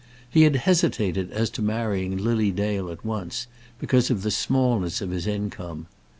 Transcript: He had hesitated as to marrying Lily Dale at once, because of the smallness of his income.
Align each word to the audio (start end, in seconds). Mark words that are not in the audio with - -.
He 0.27 0.41
had 0.45 0.55
hesitated 0.55 1.29
as 1.31 1.51
to 1.51 1.61
marrying 1.61 2.17
Lily 2.17 2.49
Dale 2.51 2.89
at 2.89 3.05
once, 3.05 3.45
because 3.77 4.09
of 4.09 4.23
the 4.23 4.31
smallness 4.31 4.99
of 4.99 5.11
his 5.11 5.27
income. 5.27 5.85